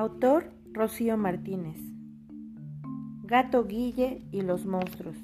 [0.00, 1.78] Autor Rocío Martínez.
[3.22, 5.18] Gato Guille y los monstruos.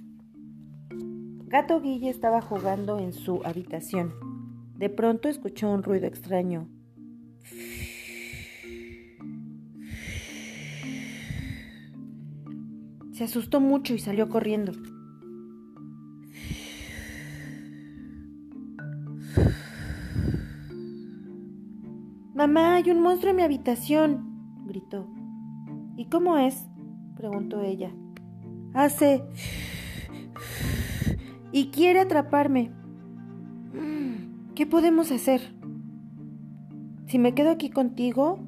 [1.46, 4.12] Gato Guille estaba jugando en su habitación.
[4.76, 6.68] De pronto escuchó un ruido extraño.
[13.12, 14.72] Se asustó mucho y salió corriendo.
[22.34, 24.25] Mamá, hay un monstruo en mi habitación,
[24.66, 25.06] gritó.
[25.96, 26.66] ¿Y cómo es?
[27.16, 27.90] preguntó ella.
[28.74, 29.24] Hace...
[31.52, 32.70] y quiere atraparme.
[34.54, 35.40] ¿Qué podemos hacer?
[37.06, 38.38] Si me quedo aquí contigo,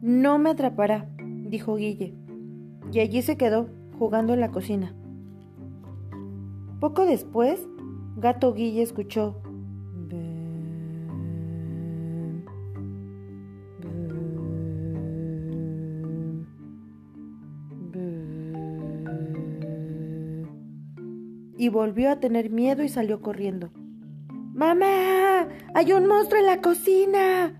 [0.00, 1.08] no me atrapará,
[1.46, 2.14] dijo Guille.
[2.92, 4.94] Y allí se quedó, jugando en la cocina.
[6.80, 7.68] Poco después,
[8.16, 9.40] Gato Guille escuchó
[21.60, 23.68] y volvió a tener miedo y salió corriendo.
[24.54, 25.46] ¡Mamá!
[25.74, 27.54] ¡Hay un monstruo en la cocina!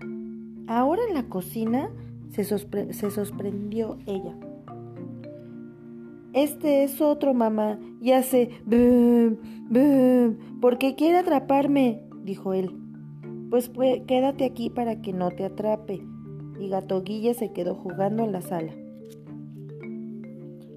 [0.65, 1.91] Ahora en la cocina
[2.29, 4.35] se, sorprendió ella.
[6.33, 9.37] Este es otro, mamá, y hace bum,
[9.69, 12.75] bum, porque quiere atraparme, dijo él.
[13.51, 16.01] Pues, pues quédate aquí para que no te atrape.
[16.59, 18.73] Y Gato Guille se quedó jugando en la sala.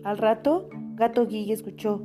[0.02, 2.04] Al rato, Gato Guille escuchó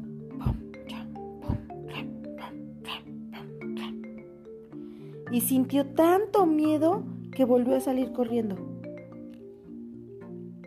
[5.32, 8.56] y sintió tanto miedo que volvió a salir corriendo.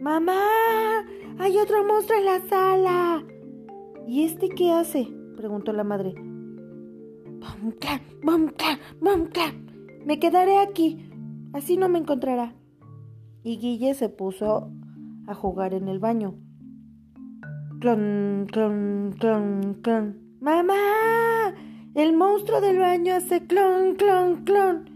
[0.01, 0.41] ¡Mamá!
[1.39, 3.25] ¡Hay otro monstruo en la sala!
[4.07, 5.09] ¿Y este qué hace?
[5.37, 6.15] preguntó la madre.
[7.43, 7.73] ¡Bum,
[8.23, 8.53] bum,
[9.01, 9.29] bum,
[10.05, 11.09] Me quedaré aquí.
[11.53, 12.55] Así no me encontrará.
[13.43, 14.71] Y Guille se puso
[15.27, 16.35] a jugar en el baño.
[17.81, 20.39] Clon, clon, clon, clon.
[20.41, 21.42] ¡Mamá!
[21.95, 24.89] El monstruo del baño hace clon, clon, clon.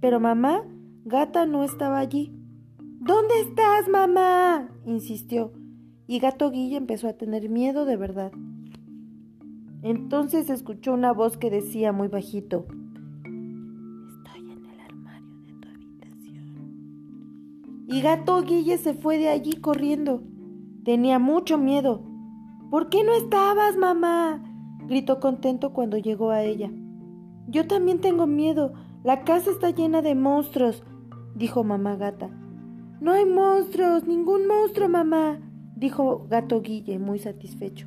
[0.00, 0.62] Pero mamá,
[1.04, 2.32] gata no estaba allí.
[2.78, 4.68] ¿Dónde estás, mamá?
[4.86, 5.52] insistió,
[6.06, 8.30] y gato Guille empezó a tener miedo de verdad.
[9.82, 12.66] Entonces escuchó una voz que decía muy bajito,
[13.24, 16.66] Estoy en el armario de tu habitación.
[17.88, 20.22] Y gato Guille se fue de allí corriendo.
[20.84, 22.04] Tenía mucho miedo.
[22.70, 24.47] ¿Por qué no estabas, mamá?
[24.88, 26.70] Gritó contento cuando llegó a ella.
[27.46, 28.72] Yo también tengo miedo.
[29.04, 30.82] La casa está llena de monstruos,
[31.34, 32.30] dijo mamá gata.
[33.00, 35.38] No hay monstruos, ningún monstruo, mamá,
[35.76, 37.86] dijo gato Guille, muy satisfecho.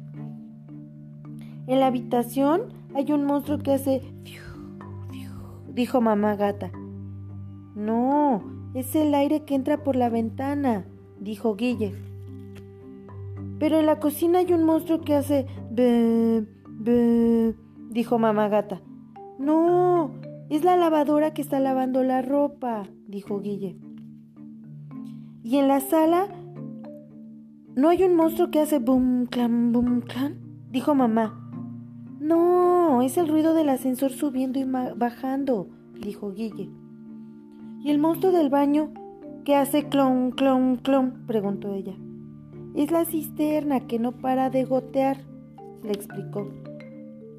[1.68, 4.02] En la habitación hay un monstruo que hace...
[5.74, 6.72] dijo mamá gata.
[7.76, 8.42] No,
[8.74, 10.86] es el aire que entra por la ventana,
[11.20, 11.94] dijo Guille.
[13.60, 15.46] Pero en la cocina hay un monstruo que hace
[16.84, 18.82] dijo mamá gata.
[19.38, 20.12] No,
[20.50, 23.78] es la lavadora que está lavando la ropa, dijo Guille.
[25.44, 26.28] Y en la sala
[27.76, 30.38] no hay un monstruo que hace boom, clan, boom, clan,
[30.70, 31.38] dijo mamá.
[32.20, 35.70] No, es el ruido del ascensor subiendo y bajando,
[36.00, 36.70] dijo Guille.
[37.84, 38.92] ¿Y el monstruo del baño
[39.44, 41.26] que hace clon, clon, clon?
[41.26, 41.96] preguntó ella.
[42.76, 45.18] Es la cisterna que no para de gotear,
[45.84, 46.48] le explicó.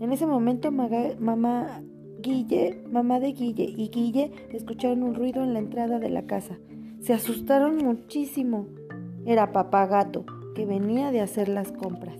[0.02, 1.80] En ese momento mamá
[2.20, 6.58] Guille, mamá de Guille y Guille escucharon un ruido en la entrada de la casa.
[6.98, 8.66] Se asustaron muchísimo.
[9.24, 10.24] Era papá gato,
[10.56, 12.16] que venía de hacer las compras.